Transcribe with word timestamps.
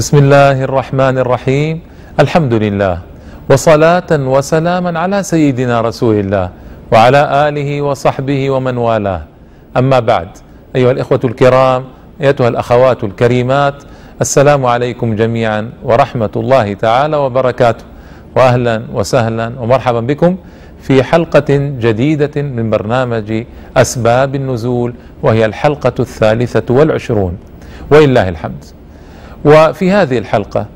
بسم 0.00 0.16
الله 0.18 0.64
الرحمن 0.64 1.18
الرحيم 1.18 1.80
الحمد 2.20 2.54
لله 2.54 2.96
وصلاة 3.50 4.10
وسلاما 4.12 4.98
على 4.98 5.22
سيدنا 5.22 5.80
رسول 5.80 6.14
الله 6.24 6.46
وعلى 6.92 7.48
آله 7.48 7.70
وصحبه 7.82 8.50
ومن 8.50 8.76
والاه 8.76 9.22
أما 9.76 9.98
بعد 10.00 10.28
أيها 10.76 10.90
الإخوة 10.90 11.20
الكرام 11.24 11.84
أيتها 12.20 12.48
الأخوات 12.48 13.04
الكريمات 13.04 13.74
السلام 14.20 14.66
عليكم 14.66 15.16
جميعا 15.16 15.70
ورحمة 15.84 16.34
الله 16.36 16.74
تعالى 16.74 17.16
وبركاته 17.16 17.84
وأهلا 18.36 18.82
وسهلا 18.96 19.52
ومرحبا 19.60 20.00
بكم 20.00 20.36
في 20.80 21.02
حلقة 21.02 21.50
جديدة 21.84 22.42
من 22.42 22.70
برنامج 22.70 23.44
أسباب 23.76 24.34
النزول 24.34 24.94
وهي 25.22 25.44
الحلقة 25.44 25.96
الثالثة 26.00 26.74
والعشرون 26.74 27.34
ولله 27.90 28.28
الحمد 28.28 28.79
وفي 29.44 29.90
هذه 29.90 30.18
الحلقة 30.18 30.66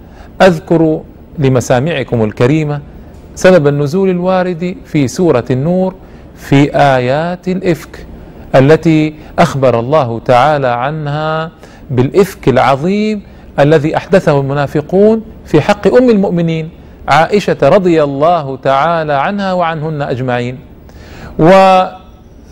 أذكر 0.42 1.00
لمسامعكم 1.38 2.24
الكريمة 2.24 2.80
سبب 3.34 3.66
النزول 3.68 4.10
الوارد 4.10 4.76
في 4.84 5.08
سورة 5.08 5.44
النور 5.50 5.94
في 6.36 6.76
آيات 6.76 7.48
الإفك 7.48 8.06
التي 8.54 9.14
أخبر 9.38 9.80
الله 9.80 10.18
تعالى 10.18 10.66
عنها 10.68 11.50
بالإفك 11.90 12.48
العظيم 12.48 13.22
الذي 13.58 13.96
أحدثه 13.96 14.40
المنافقون 14.40 15.22
في 15.46 15.60
حق 15.60 15.94
أم 15.94 16.10
المؤمنين 16.10 16.68
عائشة 17.08 17.56
رضي 17.62 18.02
الله 18.02 18.56
تعالى 18.56 19.12
عنها 19.12 19.52
وعنهن 19.52 20.02
أجمعين. 20.02 20.58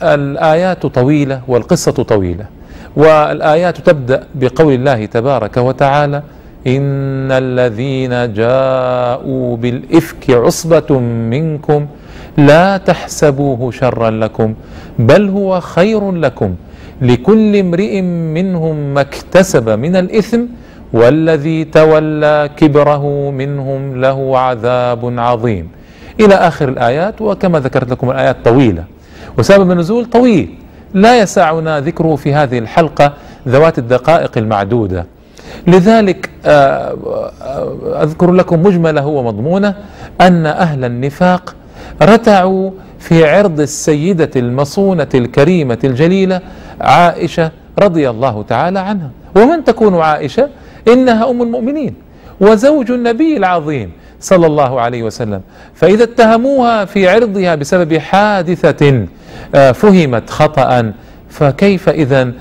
والآيات 0.03 0.87
طويلة 0.87 1.41
والقصة 1.49 1.93
طويلة. 1.93 2.47
والآيات 2.97 3.81
تبدأ 3.81 4.25
بقول 4.35 4.75
الله 4.75 5.07
تبارك 5.07 5.57
وتعالى 5.57 6.23
إن 6.67 7.33
الذين 7.33 8.33
جاءوا 8.35 9.57
بالإفك 9.57 10.31
عصبة 10.31 10.99
منكم 11.35 11.87
لا 12.37 12.77
تحسبوه 12.77 13.71
شرا 13.71 14.11
لكم 14.11 14.55
بل 14.99 15.29
هو 15.29 15.61
خير 15.61 16.13
لكم 16.13 16.55
لكل 17.03 17.57
امرئ 17.57 18.01
منهم 18.37 18.95
ما 18.95 19.01
اكتسب 19.01 19.71
من 19.71 19.97
الإثم 19.97 20.41
والذي 20.93 21.65
تولى 21.65 22.51
كبره 22.57 23.31
منهم 23.31 24.01
له 24.01 24.39
عذاب 24.39 25.19
عظيم. 25.19 25.69
إلى 26.21 26.35
آخر 26.35 26.69
الآيات 26.69 27.21
وكما 27.21 27.61
ذكرت 27.61 27.91
لكم 27.91 28.11
الآيات 28.11 28.37
طويلة. 28.45 28.85
وسبب 29.39 29.71
النزول 29.71 30.05
طويل. 30.05 30.55
لا 30.95 31.19
يسعنا 31.19 31.81
ذكره 31.81 32.17
في 32.17 32.35
هذه 32.35 32.59
الحلقة 32.59 33.13
ذوات 33.49 33.79
الدقائق 33.79 34.39
المعدودة. 34.39 35.07
لذلك 35.67 36.31
أذكر 38.03 38.33
لكم 38.33 38.63
مجمله 38.63 39.07
ومضمونه 39.07 39.75
أن 40.21 40.47
أهل 40.47 40.85
النفاق 40.85 41.55
رتعوا 42.03 42.71
في 42.99 43.25
عرض 43.25 43.61
السيدة 43.61 44.31
المصونة 44.37 45.09
الكريمة 45.15 45.79
الجليلة 45.85 46.41
عائشة 46.81 47.51
رضي 47.79 48.11
الله 48.11 48.43
تعالى 48.43 48.79
عنها. 48.79 49.11
ومن 49.37 49.65
تكون 49.65 49.99
عائشة؟ 49.99 50.49
إنها 50.89 51.31
أم 51.31 51.43
المؤمنين. 51.43 51.95
وزوج 52.41 52.91
النبي 52.91 53.37
العظيم. 53.37 53.93
صلى 54.23 54.47
الله 54.47 54.81
عليه 54.81 55.03
وسلم. 55.03 55.41
فإذا 55.75 56.05
اتهموها 56.05 56.85
في 56.85 57.09
عرضها 57.09 57.55
بسبب 57.55 57.99
حادثة 57.99 59.07
فهمت 59.53 60.31
خطأ 60.31 60.93
فكيف 61.31 61.89
إذا 61.89 62.33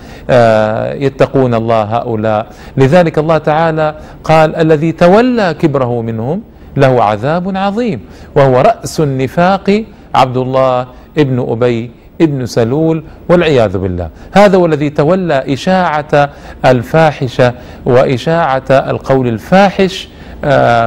يتقون 0.95 1.53
الله 1.53 1.83
هؤلاء؟ 1.83 2.47
لذلك 2.77 3.17
الله 3.17 3.37
تعالى 3.37 3.95
قال 4.23 4.55
الذي 4.55 4.91
تولى 4.91 5.55
كبره 5.59 6.01
منهم 6.01 6.41
له 6.77 7.03
عذاب 7.03 7.57
عظيم 7.57 7.99
وهو 8.35 8.61
رأس 8.61 8.99
النفاق 8.99 9.83
عبد 10.15 10.37
الله 10.37 10.87
ابن 11.17 11.45
أبي 11.49 11.91
ابن 12.21 12.45
سلول 12.45 13.03
والعياذ 13.29 13.77
بالله. 13.77 14.09
هذا 14.31 14.57
هو 14.57 14.65
الذي 14.65 14.89
تولى 14.89 15.53
إشاعة 15.53 16.29
الفاحشة 16.65 17.53
وإشاعة 17.85 18.69
القول 18.69 19.27
الفاحش 19.27 20.09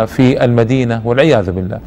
في 0.07 0.45
المدينة 0.45 1.03
والعياذ 1.05 1.51
بالله. 1.51 1.81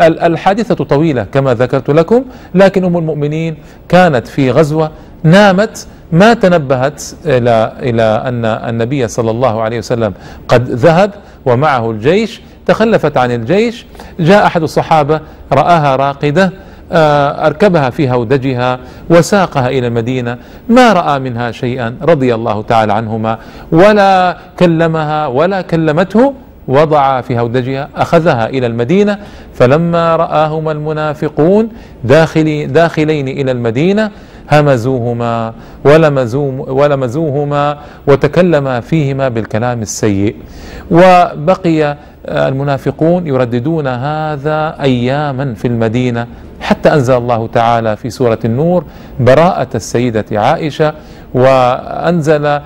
والحادثة 0.00 0.84
طويلة 0.84 1.26
كما 1.32 1.54
ذكرت 1.54 1.90
لكم 1.90 2.24
لكن 2.54 2.84
أم 2.84 2.96
المؤمنين 2.96 3.56
كانت 3.88 4.26
في 4.26 4.50
غزوة 4.50 4.90
نامت 5.22 5.86
ما 6.12 6.34
تنبهت 6.34 7.02
إلى 7.26 7.72
إلى 7.82 8.02
أن 8.02 8.44
النبي 8.44 9.08
صلى 9.08 9.30
الله 9.30 9.62
عليه 9.62 9.78
وسلم 9.78 10.14
قد 10.48 10.70
ذهب 10.70 11.10
ومعه 11.46 11.90
الجيش 11.90 12.40
تخلفت 12.66 13.16
عن 13.16 13.30
الجيش 13.30 13.86
جاء 14.20 14.46
أحد 14.46 14.62
الصحابة 14.62 15.20
رآها 15.52 15.96
راقدة 15.96 16.52
أركبها 16.92 17.90
في 17.90 18.10
هودجها 18.10 18.78
وساقها 19.10 19.68
إلى 19.68 19.86
المدينة 19.86 20.36
ما 20.68 20.92
رأى 20.92 21.18
منها 21.18 21.50
شيئا 21.50 21.94
رضي 22.02 22.34
الله 22.34 22.62
تعالى 22.62 22.92
عنهما 22.92 23.38
ولا 23.72 24.36
كلمها 24.58 25.26
ولا 25.26 25.60
كلمته 25.62 26.34
وضع 26.68 27.20
في 27.20 27.38
هودجها 27.38 27.88
أخذها 27.96 28.46
إلى 28.46 28.66
المدينة 28.66 29.18
فلما 29.54 30.16
رآهما 30.16 30.72
المنافقون 30.72 31.68
داخلي 32.04 32.66
داخلين 32.66 33.28
إلى 33.28 33.50
المدينة 33.52 34.10
همزوهما 34.52 35.52
ولمزوهما 36.68 37.78
وتكلما 38.06 38.80
فيهما 38.80 39.28
بالكلام 39.28 39.82
السيء. 39.82 40.36
وبقي 40.90 41.96
المنافقون 42.28 43.26
يرددون 43.26 43.86
هذا 43.86 44.76
اياما 44.82 45.54
في 45.54 45.68
المدينة 45.68 46.26
حتى 46.68 46.88
أنزل 46.94 47.16
الله 47.16 47.46
تعالى 47.46 47.96
في 47.96 48.10
سورة 48.10 48.38
النور 48.44 48.84
براءة 49.20 49.68
السيدة 49.74 50.24
عائشة 50.32 50.94
وأنزل 51.34 52.60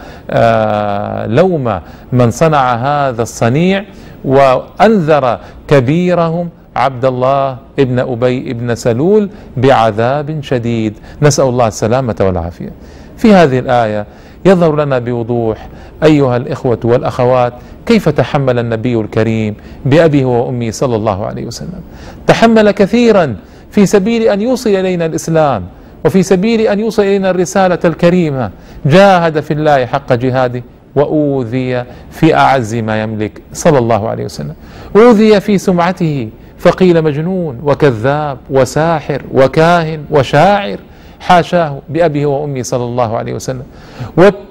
لوم 1.37 1.81
من 2.13 2.31
صنع 2.31 2.75
هذا 2.75 3.23
الصنيع 3.23 3.85
وأنذر 4.25 5.39
كبيرهم 5.69 6.49
عبد 6.77 7.05
الله 7.05 7.57
ابن 7.79 7.99
أبي 7.99 8.51
ابن 8.51 8.75
سلول 8.75 9.31
بعذاب 9.57 10.39
شديد. 10.43 10.95
نسأل 11.23 11.45
الله 11.45 11.67
السلامة 11.69 12.17
والعافية. 12.21 12.73
في 13.17 13.35
هذه 13.35 13.59
الآية 13.59 14.07
يظهر 14.45 14.85
لنا 14.85 14.99
بوضوح 14.99 15.69
أيها 16.03 16.37
الإخوة 16.37 16.79
والأخوات 16.85 17.53
كيف 17.87 18.09
تحمل 18.09 18.59
النبي 18.59 19.01
الكريم 19.01 19.55
بأبيه 19.85 20.25
وأمه 20.25 20.71
صلى 20.71 20.97
الله 20.97 21.27
عليه 21.27 21.47
وسلم؟ 21.47 21.81
تحمل 22.27 22.71
كثيرا 22.71 23.37
في 23.73 23.87
سبيل 23.87 24.23
أن 24.23 24.41
يوصل 24.41 24.71
إلينا 24.71 25.07
الإسلام 25.07 25.65
وفي 26.05 26.23
سبيل 26.23 26.61
أن 26.61 26.81
يوصل 26.81 27.03
إلينا 27.03 27.31
الرسالة 27.31 27.79
الكريمة. 27.85 28.51
جاهد 28.87 29.41
في 29.41 29.53
الله 29.55 29.87
حق 29.87 30.13
جهاده 30.13 30.63
وأوذي 30.97 31.85
في 32.11 32.35
أعز 32.35 32.75
ما 32.75 33.03
يملك. 33.03 33.43
صلى 33.53 33.79
الله 33.79 34.09
عليه 34.09 34.25
وسلم. 34.25 34.55
أوذي 34.97 35.41
في 35.41 35.59
سمعته 35.59 36.29
فقيل 36.59 37.03
مجنون 37.03 37.61
وكذاب 37.65 38.39
وساحر 38.51 39.23
وكاهن 39.35 40.05
وشاعر. 40.11 40.79
حاشاه 41.21 41.79
بأبيه 41.89 42.27
وأمه 42.27 42.63
صلى 42.63 42.85
الله 42.85 43.17
عليه 43.17 43.35
وسلم. 43.35 43.65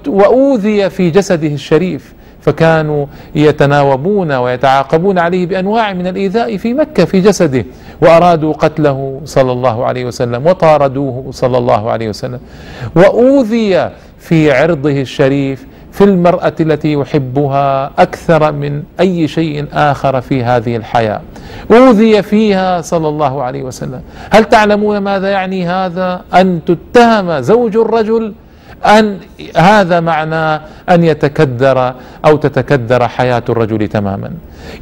وأوذي 0.06 0.90
في 0.90 1.10
جسده 1.10 1.48
الشريف 1.48 2.14
فكانوا 2.40 3.06
يتناوبون 3.34 4.32
ويتعاقبون 4.32 5.18
عليه 5.18 5.46
بأنواع 5.46 5.92
من 5.92 6.06
الإيذاء 6.06 6.56
في 6.56 6.74
مكة 6.74 7.04
في 7.04 7.20
جسده. 7.20 7.64
وأرادوا 8.00 8.52
قتله 8.52 9.20
صلى 9.24 9.52
الله 9.52 9.84
عليه 9.84 10.04
وسلم 10.04 10.46
وطاردوه 10.46 11.24
صلى 11.30 11.58
الله 11.58 11.90
عليه 11.90 12.08
وسلم. 12.08 12.40
وأوذي 12.96 13.90
في 14.18 14.52
عرضه 14.52 15.00
الشريف 15.00 15.66
في 15.92 16.04
المرأة 16.04 16.52
التي 16.60 16.92
يحبها 16.92 17.90
أكثر 17.98 18.52
من 18.52 18.82
أي 19.00 19.28
شيء 19.28 19.66
آخر 19.72 20.20
في 20.20 20.44
هذه 20.44 20.76
الحياة. 20.76 21.20
أوذي 21.70 22.22
فيها 22.22 22.80
صلى 22.80 23.08
الله 23.08 23.42
عليه 23.42 23.62
وسلم. 23.62 24.00
هل 24.30 24.44
تعلمون 24.44 24.98
ماذا 24.98 25.28
يعني 25.28 25.66
هذا؟ 25.66 26.20
أن 26.34 26.60
تتهم 26.66 27.40
زوج 27.40 27.76
الرجل 27.76 28.34
أن 28.84 29.18
هذا 29.56 30.00
معناه 30.00 30.60
أن 30.88 31.04
يتكدر 31.04 31.94
أو 32.24 32.36
تتكدر 32.36 33.08
حياة 33.08 33.42
الرجل 33.48 33.88
تماما. 33.88 34.30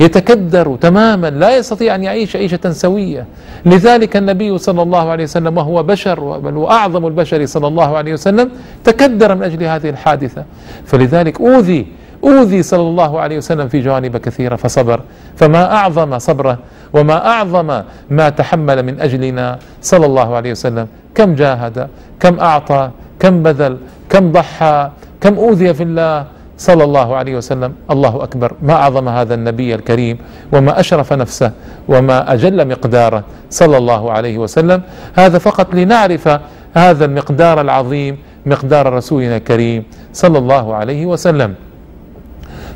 يتكدر 0.01 0.77
تماما 0.77 1.31
لا 1.31 1.57
يستطيع 1.57 1.95
أن 1.95 2.05
يعيش 2.05 2.37
عيشة 2.37 2.71
سوية. 2.71 3.27
لذلك 3.67 4.17
النبي 4.17 4.59
صلى 4.59 4.83
الله 4.83 5.11
عليه 5.11 5.25
وسلم 5.25 5.59
وهو 5.59 5.83
بشر 5.83 6.39
بل 6.39 6.57
وأعظم 6.57 7.07
البشر 7.07 7.47
صلى 7.47 7.67
الله 7.67 7.97
عليه 7.97 8.13
وسلم 8.13 8.51
تكدر 8.85 9.35
من 9.35 9.43
أجل 9.43 9.65
هذه 9.65 9.89
الحادثة. 9.91 10.45
فلذلك 10.87 11.41
أوذي 11.41 11.87
أوذي 12.25 12.63
صلى 12.63 12.81
الله 12.81 13.21
عليه 13.21 13.37
وسلم 13.37 13.69
في 13.69 13.81
جوانب 13.81 14.17
كثيرة 14.17 14.57
فصبر. 14.57 15.01
فما 15.37 15.73
أعظم 15.75 16.19
صبره 16.19 16.59
وما 16.93 17.27
أعظم 17.27 17.83
ما 18.11 18.29
تحمل 18.29 18.83
من 18.83 19.01
أجلنا 19.01 19.59
صلى 19.83 20.07
الله 20.07 20.37
عليه 20.37 20.51
وسلم؟ 20.51 20.87
كم 21.15 21.35
جاهد 21.35 21.89
كم 22.21 22.41
أعطى 22.41 22.91
كم 23.21 23.43
بذل 23.43 23.77
كم 24.11 24.33
ضحى 24.33 24.91
كم 25.21 25.35
أوذي 25.35 25.75
في 25.75 25.83
الله. 25.83 26.25
صلى 26.61 26.85
الله 26.85 27.17
عليه 27.17 27.37
وسلم 27.37 27.73
الله 27.91 28.23
أكبر. 28.23 28.53
ما 28.63 28.73
أعظم 28.73 29.09
هذا 29.09 29.35
النبي 29.35 29.75
الكريم 29.75 30.19
وما 30.53 30.81
أشرف 30.81 31.13
نفسه 31.13 31.53
وما 31.89 32.33
أجل 32.33 32.69
مقداره. 32.69 33.25
صلى 33.51 33.77
الله 33.77 34.13
عليه 34.13 34.39
وسلم. 34.39 34.83
هذا 35.15 35.39
فقط 35.39 35.75
لنعرف 35.75 36.29
هذا 36.75 37.05
المقدار 37.05 37.61
العظيم 37.61 38.19
مقدار 38.47 38.93
رسولنا 38.93 39.37
الكريم 39.37 39.85
صلى 40.13 40.39
الله 40.39 40.75
عليه 40.75 41.07
وسلم. 41.07 41.55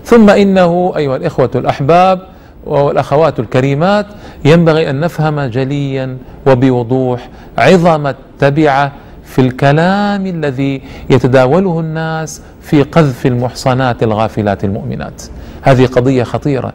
ثم 0.05 0.31
إنه 0.31 0.93
أيها 0.97 1.17
الإخوة 1.17 1.51
الأحباب 1.55 2.21
والأخوات 2.67 3.41
الكريمات 3.41 4.07
ينبغي 4.45 4.91
أن 4.91 5.01
نفهم 5.01 5.41
جليا 5.41 6.17
وبوضوح 6.47 7.29
عظم 7.59 8.07
التبعة 8.07 8.93
في 9.35 9.41
الكلام 9.41 10.27
الذي 10.27 10.81
يتداوله 11.11 11.81
الناس 11.81 12.43
في 12.63 12.83
قذف 12.83 13.27
المحصنات 13.27 14.03
الغافلات 14.03 14.65
المؤمنات. 14.65 15.23
هذه 15.63 15.87
قضية 15.87 16.23
خطيرة. 16.23 16.73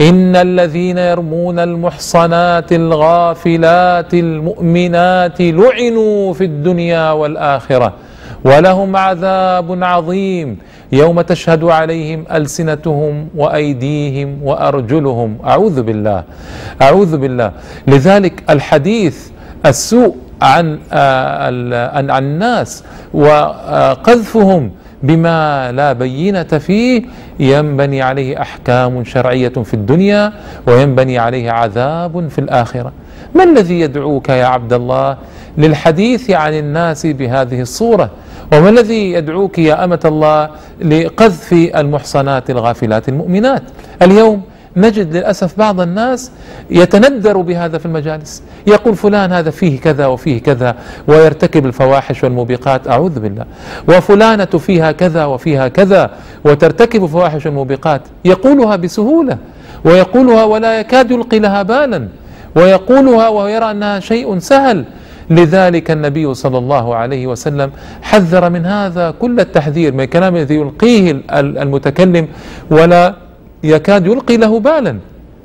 إن 0.00 0.36
الذين 0.36 0.98
يرمون 0.98 1.58
المحصنات 1.58 2.72
الغافلات 2.72 4.14
المؤمنات 4.14 5.40
لعنوا 5.40 6.32
في 6.32 6.44
الدنيا 6.44 7.10
والآخرة 7.10 7.92
ولهم 8.44 8.96
عذاب 8.96 9.84
عظيم 9.84 10.58
يوم 10.92 11.20
تشهد 11.20 11.64
عليهم 11.64 12.24
ألسنتهم 12.32 13.28
وأيديهم 13.36 14.38
وأرجلهم. 14.42 15.38
أعوذ 15.44 15.82
بالله. 15.82 16.24
أعوذ 16.82 17.16
بالله. 17.16 17.52
لذلك 17.86 18.42
الحديث 18.50 19.28
السوء 19.66 20.16
عن 20.42 20.78
آه، 20.92 21.46
عن 22.12 22.24
الناس 22.24 22.84
وقذفهم 23.14 24.70
بما 25.02 25.72
لا 25.72 25.92
بينة 25.92 26.42
فيه. 26.42 27.02
ينبني 27.40 28.02
عليه 28.02 28.40
أحكام 28.42 29.04
شرعية 29.04 29.48
في 29.48 29.74
الدنيا 29.74 30.32
وينبني 30.66 31.18
عليه 31.18 31.50
عذاب 31.50 32.28
في 32.28 32.38
الآخرة. 32.38 32.92
ما 33.34 33.44
الذي 33.44 33.80
يدعوك 33.80 34.28
يا 34.28 34.44
عبد 34.44 34.72
الله 34.72 35.16
للحديث 35.58 36.30
عن 36.30 36.54
الناس 36.54 37.06
بهذه 37.06 37.60
الصورة؟ 37.60 38.10
وما 38.52 38.68
الذي 38.68 39.12
يدعوك 39.12 39.58
يا 39.58 39.84
أمة 39.84 40.00
الله 40.04 40.48
لقذف 40.82 41.52
المحصنات 41.52 42.50
الغافلات 42.50 43.08
المؤمنات؟ 43.08 43.62
اليوم 44.02 44.42
نجد 44.76 45.16
للأسف 45.16 45.58
بعض 45.58 45.80
الناس 45.80 46.30
يتندر 46.70 47.36
بهذا 47.36 47.78
في 47.78 47.86
المجالس. 47.86 48.42
يقول 48.66 48.96
فلان 48.96 49.32
هذا 49.32 49.50
فيه 49.50 49.80
كذا 49.80 50.06
وفيه 50.06 50.42
كذا 50.42 50.76
ويرتكب 51.08 51.66
الفواحش 51.66 52.24
والموبقات 52.24 52.88
أعوذ 52.88 53.20
بالله. 53.20 53.44
وفلانة 53.88 54.44
فيها 54.44 54.92
كذا 54.92 55.24
وفيها 55.24 55.68
كذا 55.68 56.10
وترتكب 56.44 57.04
الفواحش 57.04 57.46
والموبقات. 57.46 58.02
يقولها 58.24 58.76
بسهولة 58.76 59.38
ويقولها 59.84 60.44
ولا 60.44 60.80
يكاد 60.80 61.10
يلقي 61.10 61.38
لها 61.38 61.62
بالا 61.62 62.08
ويقولها 62.54 63.28
ويرى 63.28 63.70
أنها 63.70 64.00
شيء 64.00 64.38
سهل. 64.38 64.84
لذلك 65.30 65.90
النبي 65.90 66.34
صلى 66.34 66.58
الله 66.58 66.94
عليه 66.94 67.26
وسلم 67.26 67.70
حذر 68.02 68.50
من 68.50 68.66
هذا 68.66 69.10
كل 69.10 69.40
التحذير 69.40 69.92
من 69.92 70.00
الكلام 70.00 70.36
الذي 70.36 70.54
يلقيه 70.54 71.16
المتكلم. 71.32 72.28
ولا 72.70 73.25
يكاد 73.68 74.06
يلقي 74.06 74.36
له 74.36 74.60
بالا. 74.60 74.98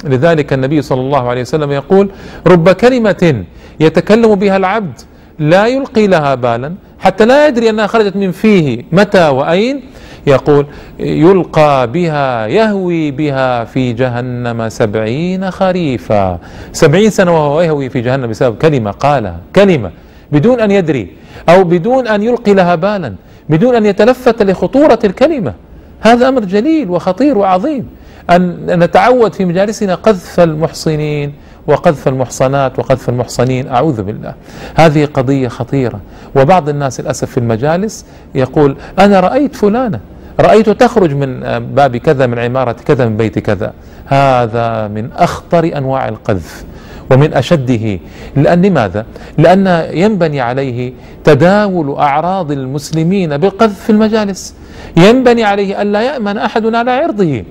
لذلك 0.04 0.54
النبي 0.54 0.82
صلى 0.82 1.02
الله 1.02 1.30
عليه 1.30 1.42
وسلم 1.42 1.72
يقول 1.72 2.10
رب 2.48 2.70
كلمة 2.70 3.44
يتكلم 3.80 4.36
بها 4.36 4.58
العبد 4.58 5.00
لا 5.40 5.68
يلقي 5.68 6.08
لها 6.08 6.36
بالا 6.36 6.74
حتى 7.00 7.26
لا 7.26 7.48
يدري 7.48 7.70
أنها 7.70 7.88
خرجت 7.88 8.16
من 8.16 8.32
فيه 8.32 8.84
متى 8.92 9.28
وأين. 9.28 9.82
يقول 10.28 10.66
يلقى 11.00 11.92
بها 11.92 12.48
يهوي 12.48 13.12
بها 13.12 13.64
في 13.64 13.94
جهنم 13.94 14.70
سبعين 14.70 15.52
خريفا. 15.52 16.40
سبعين 16.72 17.10
سنة 17.10 17.32
وهو 17.34 17.62
يهوي 17.62 17.90
في 17.90 18.02
جهنم 18.02 18.28
بسبب 18.28 18.56
كلمة 18.56 18.92
قالها 18.92 19.40
كلمة. 19.56 19.92
بدون 20.32 20.60
أن 20.60 20.72
يدري 20.72 21.08
أو 21.50 21.64
بدون 21.64 22.08
أن 22.08 22.24
يلقي 22.24 22.54
لها 22.54 22.76
بالا 22.76 23.14
بدون 23.50 23.76
أن 23.76 23.86
يتلفت 23.86 24.42
لخطورة 24.42 25.00
الكلمة. 25.04 25.54
هذا 26.02 26.28
أمر 26.28 26.46
جليل 26.46 26.90
وخطير 26.90 27.38
وعظيم. 27.38 27.88
أن 28.30 28.66
نتعود 28.84 29.34
في 29.34 29.46
مجالسنا 29.46 29.96
قذف 29.96 30.40
المحصنين 30.40 31.34
وقذف 31.68 32.08
المحصنات 32.08 32.80
وقذف 32.80 33.10
المحصنين. 33.10 33.68
أعوذ 33.68 34.02
بالله. 34.02 34.34
هذه 34.76 35.06
قضية 35.06 35.48
خطيرة. 35.48 36.00
وبعض 36.36 36.70
الناس 36.70 37.02
للأسف 37.02 37.32
في 37.32 37.38
المجالس 37.38 38.06
يقول 38.36 38.76
أنا 39.00 39.20
رأيت 39.20 39.56
فلانة. 39.56 40.00
رأيت 40.40 40.70
تخرج 40.70 41.14
من 41.14 41.40
باب 41.76 41.98
كذا 41.98 42.28
من 42.28 42.40
عمارة 42.40 42.76
كذا 42.86 43.06
من 43.06 43.18
بيت 43.18 43.40
كذا. 43.40 43.74
هذا 44.06 44.88
من 44.88 45.10
أخطر 45.12 45.78
أنواع 45.78 46.10
القذف. 46.10 46.64
ومن 47.12 47.34
أشده. 47.34 48.00
لأن 48.36 48.62
لماذا؟ 48.62 49.06
لأن 49.38 49.90
ينبني 49.94 50.42
عليه 50.42 50.94
تداول 51.24 51.92
أعراض 51.92 52.52
المسلمين 52.52 53.38
بالقذف 53.38 53.80
في 53.80 53.90
المجالس. 53.90 54.56
ينبني 54.98 55.44
عليه 55.44 55.82
ألا 55.82 56.02
يأمن 56.02 56.38
أحد 56.38 56.76
على 56.76 56.92
عرضه. 56.92 57.44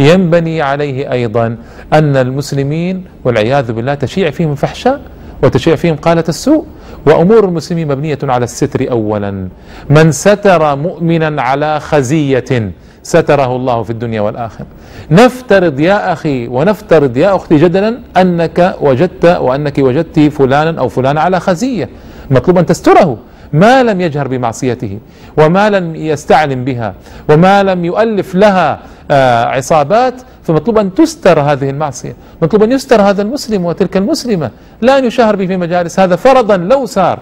ينبني 0.00 0.62
عليه 0.62 1.12
أيضا 1.12 1.56
أن 1.92 2.16
المسلمين 2.16 3.04
والعياذ 3.24 3.72
بالله 3.72 3.94
تشيع 3.94 4.30
فيهم 4.30 4.52
الفحشاء 4.52 5.00
وتشيع 5.42 5.74
فيهم 5.76 5.96
قالة 5.96 6.24
السوء. 6.28 6.64
وأمور 7.06 7.44
المسلمين 7.44 7.88
مبنية 7.88 8.18
على 8.22 8.44
الستر 8.44 8.90
أولا. 8.90 9.48
من 9.90 10.12
ستر 10.12 10.76
مؤمنا 10.76 11.42
على 11.42 11.80
خزية 11.80 12.72
ستره 13.02 13.56
الله 13.56 13.82
في 13.82 13.90
الدنيا 13.90 14.20
والآخرة. 14.20 14.66
نفترض 15.10 15.80
يا 15.80 16.12
أخي 16.12 16.46
ونفترض 16.48 17.16
يا 17.16 17.36
أختي 17.36 17.56
جدلا 17.56 17.98
أنك 18.16 18.76
وجدت 18.80 19.24
وأنك 19.24 19.78
وجدت 19.78 20.20
فلانا 20.20 20.80
أو 20.80 20.88
فلان 20.88 21.18
على 21.18 21.40
خزية. 21.40 21.88
مطلوب 22.30 22.58
أن 22.58 22.66
تستره. 22.66 23.18
ما 23.52 23.82
لم 23.82 24.00
يجهر 24.00 24.28
بمعصيته 24.28 24.98
وما 25.38 25.70
لم 25.70 25.96
يستعلم 25.96 26.64
بها 26.64 26.94
وما 27.30 27.62
لم 27.62 27.84
يؤلف 27.84 28.34
لها 28.34 28.78
آه، 29.10 29.44
عصابات 29.44 30.14
فمطلوب 30.46 30.78
أن 30.78 30.94
تستر 30.94 31.40
هذه 31.40 31.70
المعصية. 31.70 32.16
مطلوب 32.42 32.62
أن 32.62 32.72
يستر 32.72 33.02
هذا 33.02 33.22
المسلم 33.22 33.64
وتلك 33.64 33.96
المسلمة. 33.96 34.50
لا 34.80 34.98
أن 34.98 35.04
يشهر 35.04 35.36
به 35.36 35.46
في 35.46 35.56
مجالس. 35.56 36.00
هذا 36.00 36.16
فرضا 36.16 36.56
لو 36.56 36.86
صار. 36.86 37.18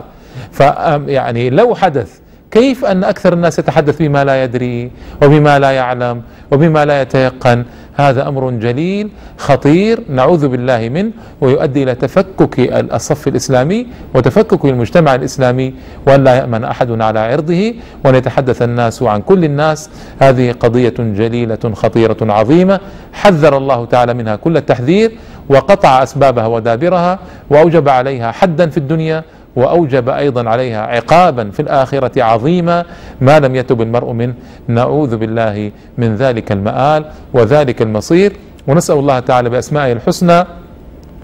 يعني 1.07 1.51
لو 1.51 1.75
حدث 1.75 2.19
كيف 2.51 2.85
أن 2.85 3.05
أكثر 3.05 3.33
الناس 3.33 3.59
يتحدث 3.59 3.99
بما 3.99 4.25
لا 4.25 4.45
يدري 4.45 4.91
وبما 5.23 5.59
لا 5.59 5.71
يعلم 5.71 6.23
وبما 6.53 6.85
لا 6.85 7.03
يتيقن؟ 7.03 7.65
هذا 7.97 8.29
أمر 8.29 8.51
جليل 8.51 9.09
خطير 9.39 10.01
نعوذ 10.09 10.49
بالله 10.49 10.89
منه 10.89 11.11
ويؤدي 11.41 11.83
إلى 11.83 11.95
تفكك 11.95 12.61
الصف 12.93 13.29
الإسلامي 13.29 13.87
وتفكك 14.15 14.65
المجتمع 14.65 15.15
الإسلامي 15.15 15.75
وأن 16.07 16.25
لا 16.25 16.35
يأمن 16.35 16.65
أحد 16.65 17.03
على 17.03 17.21
عرضه 17.21 17.75
وأن 18.05 18.15
يتحدث 18.15 18.63
الناس 18.63 19.03
عن 19.03 19.21
كل 19.21 19.45
الناس. 19.45 19.91
هذه 20.21 20.53
قضية 20.53 20.95
جليلة 20.99 21.73
خطيرة 21.75 22.17
عظيمة 22.23 22.81
حذر 23.13 23.57
الله 23.57 23.85
تعالى 23.85 24.15
منها 24.15 24.37
كل 24.37 24.57
التحذير 24.57 25.13
وقطع 25.49 26.03
أسبابها 26.03 26.47
ودابرها 26.47 27.19
وأوجب 27.51 27.89
عليها 27.89 28.33
حدا 28.33 28.67
في 28.67 28.77
الدنيا 28.77 29.25
وأوجب 29.57 30.09
أيضا 30.09 30.51
عليها 30.51 30.81
عقابا 30.81 31.51
في 31.51 31.61
الآخرة 31.61 32.23
عظيما 32.23 32.85
ما 33.21 33.39
لم 33.41 33.57
يتب 33.57 33.83
المرء 33.83 34.13
منه 34.13 34.35
نعوذ 34.69 35.17
بالله 35.17 35.73
من 35.99 36.17
ذلك 36.17 36.53
المآل 36.53 37.05
وذلك 37.33 37.83
المصير. 37.83 38.33
ونسأل 38.67 38.99
الله 38.99 39.21
تعالى 39.21 39.51
بأسمائه 39.51 39.93
الحسنى 39.93 40.45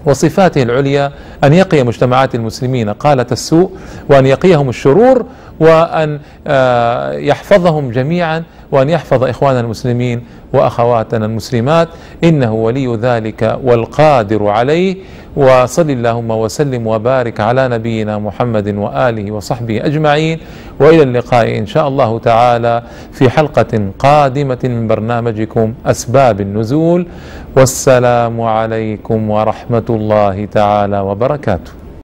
وصفاته 0.05 0.63
العليا 0.63 1.11
أن 1.43 1.53
يقي 1.53 1.83
مجتمعات 1.83 2.35
المسلمين 2.35 2.89
قالة 2.89 3.25
السوء 3.31 3.71
وأن 4.09 4.25
يقيهم 4.25 4.69
الشرور 4.69 5.25
وأن 5.59 6.19
آه، 6.47 7.11
يحفظهم 7.11 7.91
جميعا 7.91 8.43
وأن 8.71 8.89
يحفظ 8.89 9.23
اخواننا 9.23 9.59
المسلمين 9.59 10.23
وأخواتنا 10.53 11.25
المسلمات 11.25 11.87
إنه 12.23 12.53
ولي 12.53 12.95
ذلك 12.95 13.59
والقادر 13.63 14.47
عليه. 14.47 14.95
وصل 15.35 15.89
اللهم 15.89 16.31
وسلم 16.31 16.87
وبارك 16.87 17.39
على 17.39 17.67
نبينا 17.67 18.19
محمد 18.19 18.67
وآله 18.75 19.31
وصحبه 19.31 19.85
أجمعين. 19.85 20.39
وإلى 20.79 21.03
اللقاء 21.03 21.57
إن 21.57 21.65
شاء 21.65 21.87
الله 21.87 22.19
تعالى 22.19 22.83
في 23.11 23.29
حلقة 23.29 23.91
قادمة 23.99 24.59
من 24.63 24.87
برنامجكم 24.87 25.73
أسباب 25.85 26.41
النزول. 26.41 27.07
والسلام 27.57 28.41
عليكم 28.41 29.29
ورحمة 29.29 29.87
الله 29.89 30.45
تعالى 30.45 30.99
وبركاته. 30.99 31.80